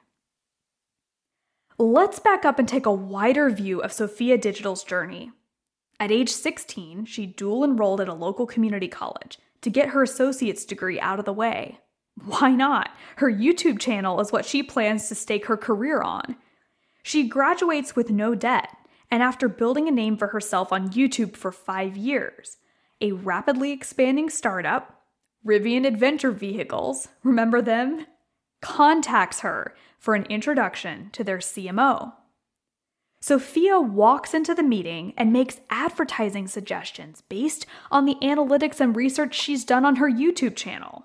Let's 1.78 2.18
back 2.18 2.44
up 2.44 2.58
and 2.58 2.68
take 2.68 2.86
a 2.86 2.92
wider 2.92 3.50
view 3.50 3.80
of 3.80 3.92
Sophia 3.92 4.38
Digital's 4.38 4.84
journey. 4.84 5.32
At 5.98 6.12
age 6.12 6.30
16, 6.30 7.06
she 7.06 7.26
dual 7.26 7.64
enrolled 7.64 8.00
at 8.00 8.08
a 8.08 8.14
local 8.14 8.46
community 8.46 8.88
college 8.88 9.38
to 9.62 9.70
get 9.70 9.90
her 9.90 10.02
associate's 10.02 10.64
degree 10.64 11.00
out 11.00 11.18
of 11.18 11.24
the 11.24 11.32
way. 11.32 11.78
Why 12.24 12.50
not? 12.50 12.90
Her 13.16 13.32
YouTube 13.32 13.80
channel 13.80 14.20
is 14.20 14.30
what 14.30 14.44
she 14.44 14.62
plans 14.62 15.08
to 15.08 15.14
stake 15.14 15.46
her 15.46 15.56
career 15.56 16.02
on. 16.02 16.36
She 17.02 17.26
graduates 17.26 17.96
with 17.96 18.10
no 18.10 18.34
debt, 18.34 18.68
and 19.10 19.22
after 19.22 19.48
building 19.48 19.88
a 19.88 19.92
name 19.92 20.16
for 20.16 20.28
herself 20.28 20.72
on 20.72 20.90
YouTube 20.90 21.36
for 21.36 21.50
five 21.50 21.96
years, 21.96 22.58
a 23.02 23.12
rapidly 23.12 23.72
expanding 23.72 24.30
startup, 24.30 25.02
Rivian 25.44 25.86
Adventure 25.86 26.30
Vehicles, 26.30 27.08
remember 27.22 27.60
them? 27.60 28.06
Contacts 28.62 29.40
her 29.40 29.74
for 29.98 30.14
an 30.14 30.24
introduction 30.26 31.10
to 31.12 31.24
their 31.24 31.38
CMO. 31.38 32.14
Sophia 33.20 33.80
walks 33.80 34.34
into 34.34 34.54
the 34.54 34.62
meeting 34.62 35.12
and 35.16 35.32
makes 35.32 35.60
advertising 35.70 36.48
suggestions 36.48 37.20
based 37.28 37.66
on 37.90 38.04
the 38.04 38.16
analytics 38.22 38.80
and 38.80 38.96
research 38.96 39.34
she's 39.34 39.64
done 39.64 39.84
on 39.84 39.96
her 39.96 40.10
YouTube 40.10 40.56
channel. 40.56 41.04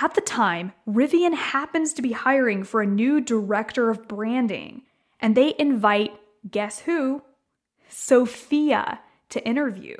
At 0.00 0.14
the 0.14 0.20
time, 0.20 0.72
Rivian 0.88 1.34
happens 1.34 1.92
to 1.94 2.02
be 2.02 2.12
hiring 2.12 2.62
for 2.62 2.80
a 2.80 2.86
new 2.86 3.20
director 3.20 3.90
of 3.90 4.08
branding, 4.08 4.82
and 5.20 5.36
they 5.36 5.54
invite 5.58 6.12
guess 6.48 6.80
who? 6.80 7.22
Sophia 7.88 9.00
to 9.30 9.46
interview. 9.46 9.96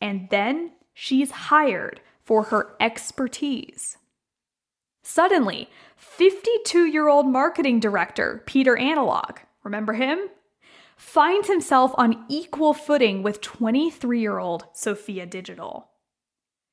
And 0.00 0.28
then 0.30 0.72
she's 0.94 1.30
hired 1.30 2.00
for 2.24 2.44
her 2.44 2.74
expertise. 2.80 3.96
Suddenly, 5.02 5.70
52 5.96 6.84
year 6.84 7.08
old 7.08 7.26
marketing 7.26 7.80
director 7.80 8.42
Peter 8.46 8.76
Analog, 8.76 9.38
remember 9.64 9.94
him? 9.94 10.18
Finds 10.96 11.48
himself 11.48 11.92
on 11.96 12.24
equal 12.28 12.74
footing 12.74 13.22
with 13.22 13.40
23 13.40 14.20
year 14.20 14.38
old 14.38 14.66
Sophia 14.72 15.24
Digital. 15.24 15.88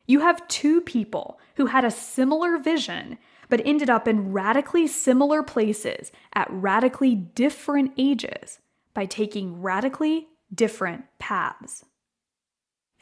You 0.08 0.20
have 0.20 0.48
two 0.48 0.82
people 0.82 1.40
who 1.56 1.68
had 1.68 1.86
a 1.86 1.92
similar 1.92 2.58
vision 2.58 3.18
but 3.50 3.62
ended 3.66 3.90
up 3.90 4.08
in 4.08 4.32
radically 4.32 4.88
similar 4.88 5.44
places 5.44 6.12
at 6.34 6.48
radically 6.52 7.16
different 7.16 7.94
ages 7.98 8.60
by 8.94 9.06
taking 9.06 9.62
radically 9.62 10.28
different 10.54 11.06
paths. 11.20 11.86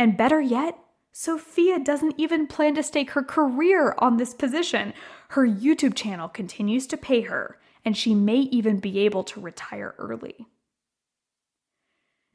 And 0.03 0.17
better 0.17 0.41
yet, 0.41 0.77
Sophia 1.13 1.79
doesn't 1.79 2.15
even 2.17 2.45
plan 2.45 2.75
to 2.75 2.83
stake 2.83 3.11
her 3.11 3.23
career 3.23 3.95
on 3.99 4.17
this 4.17 4.33
position. 4.33 4.93
Her 5.29 5.47
YouTube 5.47 5.95
channel 5.95 6.27
continues 6.27 6.87
to 6.87 6.97
pay 6.97 7.21
her, 7.21 7.57
and 7.85 7.95
she 7.95 8.13
may 8.13 8.39
even 8.39 8.81
be 8.81 8.99
able 8.99 9.23
to 9.23 9.39
retire 9.39 9.95
early. 9.97 10.45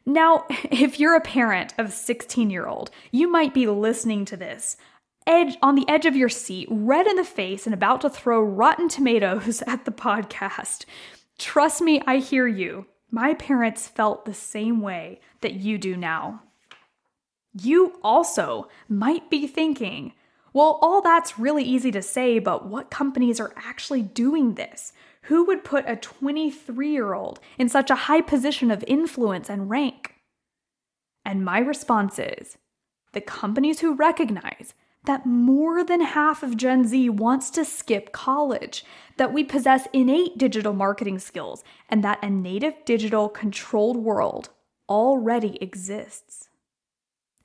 Now, 0.07 0.47
if 0.71 0.99
you're 0.99 1.15
a 1.15 1.21
parent 1.21 1.75
of 1.77 1.89
a 1.89 1.93
16 1.93 2.49
year 2.49 2.67
old, 2.67 2.91
you 3.13 3.31
might 3.31 3.53
be 3.53 3.67
listening 3.67 4.25
to 4.25 4.39
this 4.39 4.79
edge 5.27 5.59
on 5.61 5.75
the 5.75 5.87
edge 5.91 6.07
of 6.07 6.17
your 6.17 6.31
seat, 6.31 6.69
red 6.71 7.07
in 7.07 7.17
the 7.17 7.23
face, 7.23 7.67
and 7.67 7.75
about 7.75 8.01
to 8.01 8.09
throw 8.09 8.41
rotten 8.41 8.89
tomatoes 8.89 9.63
at 9.67 9.85
the 9.85 9.93
podcast. 9.93 10.87
Trust 11.37 11.83
me, 11.83 12.01
I 12.07 12.17
hear 12.17 12.47
you. 12.47 12.87
My 13.11 13.35
parents 13.35 13.87
felt 13.87 14.25
the 14.25 14.33
same 14.33 14.81
way 14.81 15.21
that 15.43 15.53
you 15.53 15.77
do 15.77 15.99
now. 15.99 16.45
You 17.55 17.99
also 18.03 18.69
might 18.89 19.31
be 19.31 19.47
thinking, 19.47 20.13
well, 20.53 20.79
all 20.83 21.01
that's 21.03 21.39
really 21.39 21.65
easy 21.65 21.91
to 21.93 22.03
say, 22.03 22.39
but 22.39 22.67
what 22.67 22.91
companies 22.91 23.41
are 23.41 23.53
actually 23.57 24.03
doing 24.03 24.55
this? 24.55 24.93
Who 25.23 25.45
would 25.45 25.65
put 25.65 25.89
a 25.89 25.97
23 25.97 26.91
year 26.91 27.15
old 27.15 27.41
in 27.59 27.69
such 27.69 27.91
a 27.91 27.95
high 28.07 28.23
position 28.23 28.71
of 28.71 28.85
influence 28.87 29.51
and 29.51 29.69
rank? 29.69 30.15
And 31.25 31.45
my 31.45 31.59
response 31.59 32.19
is 32.19 32.57
the 33.13 33.21
companies 33.21 33.81
who 33.81 33.95
recognize 33.95 34.75
that 35.05 35.27
more 35.27 35.85
than 35.85 36.01
half 36.01 36.43
of 36.43 36.57
Gen 36.57 36.87
Z 36.87 37.09
wants 37.11 37.51
to 37.51 37.65
skip 37.65 38.13
college, 38.13 38.85
that 39.17 39.33
we 39.33 39.45
possess 39.45 39.89
innate 39.93 40.37
digital 40.37 40.73
marketing 40.73 41.19
skills, 41.19 41.65
and 41.89 42.05
that 42.05 42.23
a 42.23 42.29
native 42.29 42.75
digital 42.85 43.29
controlled 43.29 43.97
world 43.97 44.51
already 44.89 45.57
exists. 45.63 46.48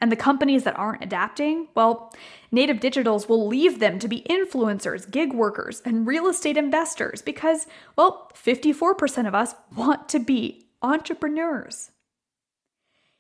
And 0.03 0.12
the 0.12 0.17
companies 0.17 0.65
that 0.65 0.77
aren't 0.77 1.01
adapting, 1.01 1.69
well, 1.75 2.13
native 2.51 2.81
digitals 2.81 3.29
will 3.29 3.48
leave 3.48 3.79
them 3.79 4.00
to 4.00 4.10
be 4.10 4.25
influencers, 4.29 5.10
gig 5.10 5.31
workers, 5.31 5.81
and 5.86 6.05
real 6.05 6.27
estate 6.27 6.57
investors 6.57 7.22
because, 7.22 7.67
well, 7.95 8.29
54% 8.36 9.29
of 9.29 9.33
us 9.33 9.55
want 9.74 10.10
to 10.10 10.19
be 10.19 10.65
entrepreneurs. 10.81 11.91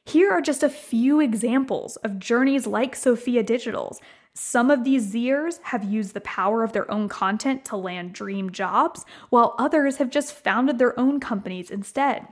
Here 0.05 0.29
are 0.29 0.41
just 0.41 0.61
a 0.61 0.67
few 0.67 1.21
examples 1.21 1.95
of 2.03 2.19
journeys 2.19 2.67
like 2.67 2.97
Sophia 2.97 3.43
Digital's 3.43 4.01
some 4.33 4.69
of 4.69 4.83
these 4.83 5.13
Zers 5.13 5.61
have 5.61 5.85
used 5.85 6.13
the 6.13 6.19
power 6.19 6.65
of 6.65 6.73
their 6.73 6.91
own 6.91 7.07
content 7.07 7.63
to 7.65 7.77
land 7.77 8.11
dream 8.11 8.51
jobs, 8.51 9.05
while 9.29 9.55
others 9.57 9.97
have 9.97 10.09
just 10.09 10.33
founded 10.33 10.79
their 10.79 10.99
own 10.99 11.21
companies 11.21 11.69
instead. 11.69 12.27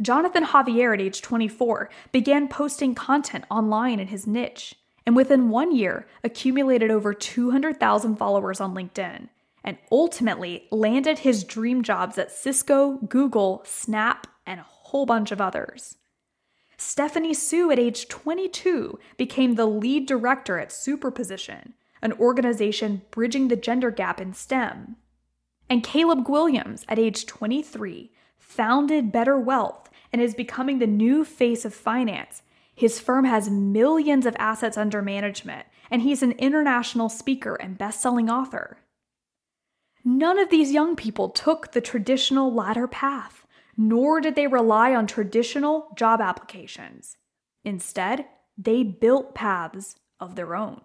Jonathan 0.00 0.44
Javier, 0.44 0.92
at 0.92 1.00
age 1.00 1.22
24, 1.22 1.88
began 2.10 2.48
posting 2.48 2.94
content 2.94 3.44
online 3.50 4.00
in 4.00 4.08
his 4.08 4.26
niche, 4.26 4.74
and 5.06 5.14
within 5.14 5.50
one 5.50 5.74
year 5.74 6.06
accumulated 6.24 6.90
over 6.90 7.14
200,000 7.14 8.16
followers 8.16 8.60
on 8.60 8.74
LinkedIn, 8.74 9.28
and 9.62 9.78
ultimately 9.92 10.66
landed 10.70 11.20
his 11.20 11.44
dream 11.44 11.82
jobs 11.82 12.18
at 12.18 12.32
Cisco, 12.32 12.98
Google, 13.08 13.62
Snap, 13.64 14.26
and 14.46 14.60
a 14.60 14.64
whole 14.64 15.06
bunch 15.06 15.30
of 15.30 15.40
others. 15.40 15.96
Stephanie 16.76 17.34
Sue, 17.34 17.70
at 17.70 17.78
age 17.78 18.08
22, 18.08 18.98
became 19.16 19.54
the 19.54 19.66
lead 19.66 20.06
director 20.06 20.58
at 20.58 20.72
Superposition, 20.72 21.74
an 22.02 22.12
organization 22.14 23.02
bridging 23.12 23.48
the 23.48 23.56
gender 23.56 23.90
gap 23.90 24.20
in 24.20 24.34
STEM. 24.34 24.96
And 25.70 25.84
Caleb 25.84 26.28
Williams, 26.28 26.84
at 26.88 26.98
age 26.98 27.26
23, 27.26 28.10
founded 28.46 29.10
Better 29.12 29.38
Wealth 29.38 29.90
and 30.12 30.22
is 30.22 30.34
becoming 30.34 30.78
the 30.78 30.86
new 30.86 31.24
face 31.24 31.64
of 31.64 31.74
finance. 31.74 32.42
His 32.74 33.00
firm 33.00 33.24
has 33.24 33.50
millions 33.50 34.26
of 34.26 34.36
assets 34.38 34.76
under 34.76 35.02
management, 35.02 35.66
and 35.90 36.02
he's 36.02 36.22
an 36.22 36.32
international 36.32 37.08
speaker 37.08 37.54
and 37.56 37.78
best 37.78 38.00
selling 38.00 38.30
author. 38.30 38.78
None 40.04 40.38
of 40.38 40.50
these 40.50 40.72
young 40.72 40.96
people 40.96 41.30
took 41.30 41.72
the 41.72 41.80
traditional 41.80 42.52
ladder 42.52 42.86
path 42.86 43.44
nor 43.76 44.20
did 44.20 44.34
they 44.34 44.46
rely 44.46 44.94
on 44.94 45.06
traditional 45.06 45.88
job 45.96 46.20
applications. 46.20 47.16
Instead, 47.64 48.26
they 48.56 48.82
built 48.82 49.34
paths 49.34 49.96
of 50.20 50.36
their 50.36 50.54
own. 50.54 50.80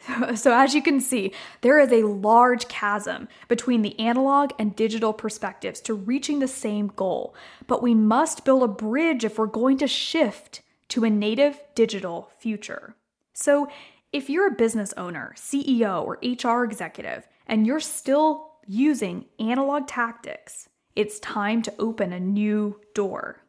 So, 0.36 0.54
as 0.54 0.74
you 0.74 0.82
can 0.82 1.00
see, 1.00 1.32
there 1.60 1.78
is 1.78 1.92
a 1.92 2.06
large 2.06 2.68
chasm 2.68 3.28
between 3.48 3.82
the 3.82 3.98
analog 3.98 4.52
and 4.58 4.76
digital 4.76 5.12
perspectives 5.12 5.80
to 5.82 5.94
reaching 5.94 6.38
the 6.38 6.48
same 6.48 6.88
goal, 6.88 7.34
but 7.66 7.82
we 7.82 7.94
must 7.94 8.44
build 8.44 8.62
a 8.62 8.68
bridge 8.68 9.24
if 9.24 9.38
we're 9.38 9.46
going 9.46 9.78
to 9.78 9.86
shift 9.86 10.62
to 10.88 11.04
a 11.04 11.10
native 11.10 11.60
digital 11.74 12.30
future. 12.38 12.94
So, 13.34 13.68
if 14.12 14.30
you're 14.30 14.48
a 14.48 14.56
business 14.56 14.94
owner, 14.96 15.34
CEO, 15.36 16.04
or 16.04 16.18
HR 16.22 16.64
executive, 16.64 17.28
and 17.46 17.66
you're 17.66 17.80
still 17.80 18.52
using 18.66 19.26
analog 19.38 19.86
tactics, 19.86 20.68
it's 20.94 21.20
time 21.20 21.62
to 21.62 21.74
open 21.78 22.12
a 22.12 22.20
new 22.20 22.80
door. 22.94 23.42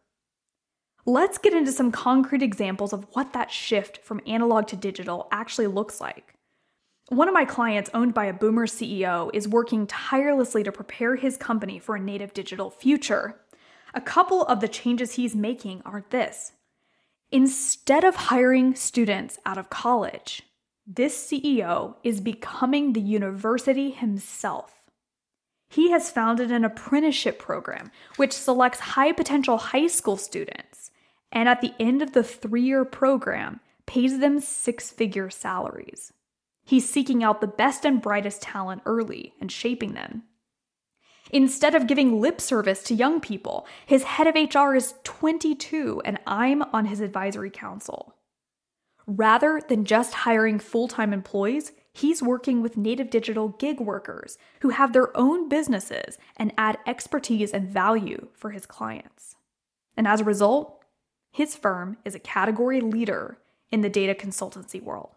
Let's 1.05 1.38
get 1.38 1.53
into 1.53 1.71
some 1.71 1.91
concrete 1.91 2.43
examples 2.43 2.91
of 2.91 3.07
what 3.13 3.31
that 3.31 3.49
shift 3.49 3.99
from 3.99 4.19
analog 4.27 4.67
to 4.67 4.75
digital 4.75 5.29
actually 5.31 5.67
looks 5.67 6.01
like. 6.01 6.37
One 7.10 7.30
of 7.30 7.34
my 7.34 7.46
clients, 7.46 7.89
owned 7.93 8.13
by 8.13 8.26
a 8.26 8.34
boomer 8.34 8.67
CEO, 8.67 9.30
is 9.34 9.48
working 9.48 9.88
tirelessly 9.88 10.63
to 10.63 10.72
prepare 10.72 11.15
his 11.15 11.38
company 11.38 11.80
for 11.80 11.96
a 11.96 12.02
native 12.02 12.34
digital 12.34 12.70
future. 12.70 13.39
A 13.93 14.02
couple 14.02 14.43
of 14.43 14.60
the 14.60 14.67
changes 14.67 15.13
he's 15.13 15.36
making 15.36 15.82
are 15.86 16.04
this 16.10 16.52
instead 17.32 18.04
of 18.04 18.15
hiring 18.15 18.76
students 18.76 19.38
out 19.46 19.58
of 19.58 19.70
college, 19.70 20.43
this 20.86 21.30
CEO 21.30 21.96
is 22.04 22.22
becoming 22.22 22.93
the 22.93 23.02
university 23.02 23.89
himself. 23.89 24.82
He 25.70 25.91
has 25.91 26.10
founded 26.10 26.52
an 26.52 26.63
apprenticeship 26.63 27.39
program 27.39 27.91
which 28.15 28.32
selects 28.32 28.80
high 28.80 29.12
potential 29.12 29.58
high 29.58 29.88
school 29.88 30.15
students, 30.15 30.91
and 31.32 31.50
at 31.50 31.60
the 31.60 31.74
end 31.80 32.02
of 32.02 32.13
the 32.13 32.24
three 32.24 32.63
year 32.63 32.86
program, 32.86 33.60
pays 33.86 34.20
them 34.20 34.39
six 34.39 34.89
figure 34.89 35.30
salaries. 35.30 36.13
He's 36.67 36.89
seeking 36.89 37.23
out 37.23 37.39
the 37.39 37.47
best 37.47 37.86
and 37.86 38.01
brightest 38.01 38.41
talent 38.41 38.82
early 38.86 39.34
and 39.39 39.49
shaping 39.49 39.93
them. 39.93 40.23
Instead 41.32 41.73
of 41.73 41.88
giving 41.88 42.19
lip 42.19 42.41
service 42.41 42.84
to 42.84 42.93
young 42.93 43.21
people, 43.21 43.65
his 43.86 44.03
head 44.03 44.27
of 44.27 44.36
HR 44.36 44.75
is 44.75 44.93
22 45.06 46.01
and 46.03 46.19
I'm 46.27 46.63
on 46.73 46.88
his 46.88 46.99
advisory 46.99 47.49
council. 47.49 48.15
Rather 49.06 49.62
than 49.69 49.86
just 49.86 50.13
hiring 50.13 50.60
full 50.60 50.89
time 50.89 51.13
employees, 51.13 51.71
he's 51.93 52.21
working 52.21 52.62
with 52.62 52.75
native 52.75 53.10
digital 53.10 53.47
gig 53.60 53.80
workers 53.80 54.38
who 54.60 54.69
have 54.71 54.91
their 54.91 55.15
own 55.15 55.47
businesses 55.47 56.17
and 56.36 56.51
add 56.58 56.80
expertise 56.86 57.51
and 57.53 57.69
value 57.69 58.27
for 58.34 58.51
his 58.51 58.65
clients. 58.65 59.38
And 59.95 60.06
as 60.06 60.19
a 60.19 60.25
result, 60.25 60.84
his 61.32 61.56
firm 61.56 61.95
is 62.03 62.13
a 62.13 62.19
category 62.19 62.82
leader 62.82 63.38
in 63.71 63.80
the 63.80 63.89
data 63.89 64.13
consultancy 64.13 64.84
world. 64.84 65.12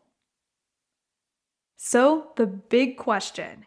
So, 1.82 2.32
the 2.36 2.46
big 2.46 2.98
question 2.98 3.64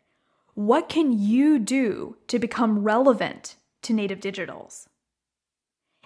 what 0.53 0.87
can 0.87 1.19
you 1.19 1.57
do 1.57 2.17
to 2.27 2.37
become 2.37 2.83
relevant 2.83 3.55
to 3.81 3.91
native 3.91 4.19
digitals? 4.19 4.85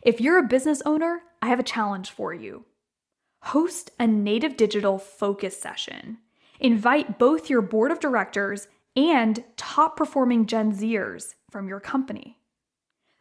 If 0.02 0.22
you're 0.22 0.38
a 0.38 0.48
business 0.48 0.82
owner, 0.86 1.24
I 1.42 1.48
have 1.48 1.60
a 1.60 1.64
challenge 1.64 2.10
for 2.10 2.34
you. 2.34 2.64
Host 3.42 3.92
a 4.00 4.08
native 4.08 4.56
digital 4.56 4.98
focus 4.98 5.60
session 5.60 6.20
Invite 6.62 7.20
both 7.20 7.50
your 7.50 7.62
board 7.62 7.92
of 7.92 8.00
directors 8.00 8.70
and 8.96 9.44
top 9.58 9.98
performing 9.98 10.46
Gen 10.46 10.72
Zers 10.72 11.36
from 11.52 11.68
your 11.68 11.82
company. 11.82 12.40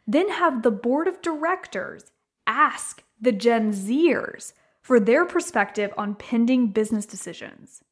Then 0.07 0.29
have 0.29 0.63
the 0.63 0.71
board 0.71 1.09
of 1.09 1.21
directors 1.23 2.13
ask 2.47 3.03
the 3.21 3.33
Gen 3.33 3.73
Zers 3.73 4.53
for 4.81 5.01
their 5.01 5.25
perspective 5.25 5.93
on 5.99 6.15
pending 6.15 6.69
business 6.69 7.05
decisions. 7.05 7.83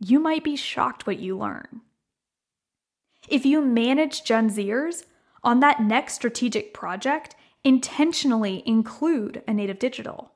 You 0.00 0.20
might 0.20 0.44
be 0.44 0.56
shocked 0.56 1.06
what 1.06 1.18
you 1.18 1.36
learn. 1.36 1.82
If 3.28 3.44
you 3.44 3.60
manage 3.60 4.24
Gen 4.24 4.48
Zers, 4.48 5.04
on 5.42 5.60
that 5.60 5.80
next 5.80 6.14
strategic 6.14 6.74
project, 6.74 7.34
intentionally 7.64 8.62
include 8.66 9.42
a 9.46 9.54
native 9.54 9.78
digital. 9.78 10.32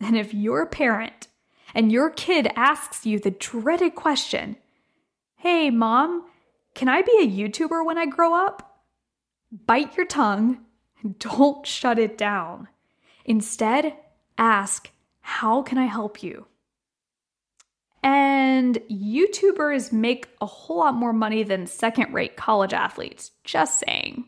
And 0.00 0.16
if 0.16 0.32
you're 0.32 0.62
a 0.62 0.66
parent 0.66 1.28
and 1.74 1.92
your 1.92 2.10
kid 2.10 2.50
asks 2.56 3.04
you 3.04 3.18
the 3.18 3.30
dreaded 3.30 3.94
question, 3.94 4.56
Hey, 5.36 5.70
mom, 5.70 6.24
can 6.74 6.88
I 6.88 7.02
be 7.02 7.18
a 7.20 7.26
YouTuber 7.26 7.84
when 7.84 7.98
I 7.98 8.06
grow 8.06 8.34
up? 8.34 8.82
Bite 9.50 9.96
your 9.96 10.06
tongue, 10.06 10.58
and 11.02 11.18
don't 11.20 11.66
shut 11.66 11.98
it 11.98 12.18
down. 12.18 12.68
Instead, 13.24 13.96
ask, 14.36 14.90
How 15.20 15.62
can 15.62 15.78
I 15.78 15.86
help 15.86 16.22
you? 16.22 16.46
And 18.02 18.76
YouTubers 18.90 19.92
make 19.92 20.28
a 20.40 20.46
whole 20.46 20.78
lot 20.78 20.94
more 20.94 21.12
money 21.12 21.42
than 21.42 21.66
second 21.66 22.12
rate 22.14 22.36
college 22.36 22.72
athletes, 22.72 23.32
just 23.44 23.80
saying. 23.80 24.26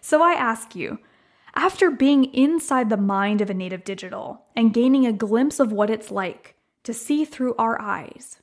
So 0.00 0.22
I 0.22 0.32
ask 0.32 0.74
you, 0.74 0.98
after 1.54 1.90
being 1.90 2.24
inside 2.34 2.90
the 2.90 2.96
mind 2.96 3.40
of 3.40 3.50
a 3.50 3.54
native 3.54 3.84
digital 3.84 4.46
and 4.56 4.74
gaining 4.74 5.06
a 5.06 5.12
glimpse 5.12 5.60
of 5.60 5.72
what 5.72 5.90
it's 5.90 6.10
like 6.10 6.56
to 6.84 6.94
see 6.94 7.24
through 7.24 7.54
our 7.56 7.80
eyes, 7.80 8.38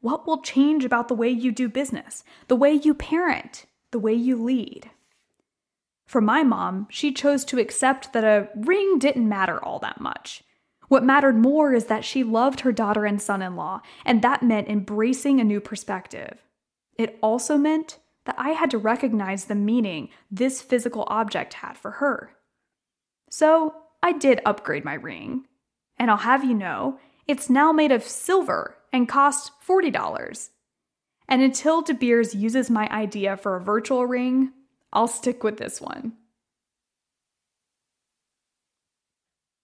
what 0.00 0.26
will 0.26 0.42
change 0.42 0.84
about 0.84 1.08
the 1.08 1.14
way 1.14 1.28
you 1.28 1.52
do 1.52 1.68
business, 1.68 2.24
the 2.48 2.56
way 2.56 2.72
you 2.72 2.94
parent, 2.94 3.66
the 3.90 3.98
way 3.98 4.14
you 4.14 4.42
lead? 4.42 4.90
For 6.06 6.20
my 6.20 6.42
mom, 6.42 6.88
she 6.90 7.12
chose 7.12 7.44
to 7.46 7.60
accept 7.60 8.12
that 8.12 8.24
a 8.24 8.48
ring 8.56 8.98
didn't 8.98 9.28
matter 9.28 9.62
all 9.62 9.78
that 9.78 10.00
much. 10.00 10.42
What 10.90 11.04
mattered 11.04 11.36
more 11.36 11.72
is 11.72 11.84
that 11.84 12.04
she 12.04 12.24
loved 12.24 12.60
her 12.60 12.72
daughter 12.72 13.04
and 13.04 13.22
son 13.22 13.42
in 13.42 13.54
law, 13.54 13.80
and 14.04 14.22
that 14.22 14.42
meant 14.42 14.68
embracing 14.68 15.38
a 15.38 15.44
new 15.44 15.60
perspective. 15.60 16.42
It 16.98 17.16
also 17.22 17.56
meant 17.56 18.00
that 18.24 18.34
I 18.36 18.50
had 18.50 18.72
to 18.72 18.78
recognize 18.78 19.44
the 19.44 19.54
meaning 19.54 20.08
this 20.32 20.60
physical 20.60 21.04
object 21.06 21.54
had 21.54 21.78
for 21.78 21.92
her. 21.92 22.32
So 23.30 23.72
I 24.02 24.10
did 24.10 24.40
upgrade 24.44 24.84
my 24.84 24.94
ring. 24.94 25.44
And 25.96 26.10
I'll 26.10 26.16
have 26.16 26.42
you 26.42 26.54
know, 26.54 26.98
it's 27.28 27.48
now 27.48 27.70
made 27.70 27.92
of 27.92 28.02
silver 28.02 28.74
and 28.92 29.08
costs 29.08 29.52
$40. 29.64 30.48
And 31.28 31.40
until 31.40 31.82
De 31.82 31.94
Beers 31.94 32.34
uses 32.34 32.68
my 32.68 32.88
idea 32.90 33.36
for 33.36 33.54
a 33.54 33.62
virtual 33.62 34.06
ring, 34.06 34.50
I'll 34.92 35.06
stick 35.06 35.44
with 35.44 35.58
this 35.58 35.80
one. 35.80 36.14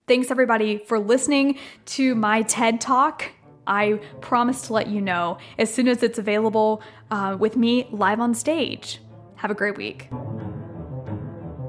Thanks 0.08 0.30
everybody 0.30 0.78
for 0.78 1.00
listening 1.00 1.58
to 1.86 2.14
my 2.14 2.42
TED 2.42 2.80
Talk. 2.80 3.24
I 3.66 3.94
promise 4.20 4.62
to 4.62 4.72
let 4.72 4.86
you 4.86 5.00
know 5.00 5.38
as 5.58 5.74
soon 5.74 5.88
as 5.88 6.00
it's 6.04 6.16
available 6.16 6.80
uh, 7.10 7.36
with 7.36 7.56
me 7.56 7.88
live 7.90 8.20
on 8.20 8.32
stage. 8.32 9.00
Have 9.34 9.50
a 9.50 9.54
great 9.54 9.76
week. 9.76 10.08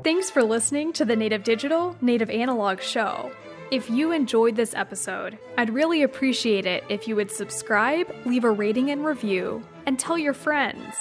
Thanks 0.04 0.30
for 0.30 0.44
listening 0.44 0.94
to 0.94 1.04
the 1.04 1.16
Native 1.16 1.44
Digital, 1.44 1.98
Native 2.00 2.30
Analog 2.30 2.80
show. 2.80 3.32
If 3.72 3.90
you 3.90 4.12
enjoyed 4.12 4.56
this 4.56 4.76
episode, 4.76 5.40
I'd 5.58 5.72
really 5.72 6.04
appreciate 6.04 6.68
it 6.68 6.84
if 6.90 7.08
you 7.08 7.16
would 7.16 7.32
subscribe, 7.32 8.14
leave 8.24 8.44
a 8.44 8.52
rating 8.52 8.92
and 8.92 9.04
review, 9.04 9.64
and 9.88 9.98
tell 9.98 10.18
your 10.18 10.36
friends. 10.36 10.96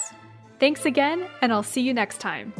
Thanks 0.59 0.85
again, 0.85 1.27
and 1.43 1.53
I'll 1.53 1.61
see 1.61 1.81
you 1.81 1.93
next 1.93 2.19
time. 2.19 2.51